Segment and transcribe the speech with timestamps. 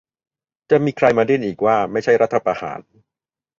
[0.69, 2.79] จะมีใครมาดิ้นอีกว่าไม่ใช่รัฐประหาร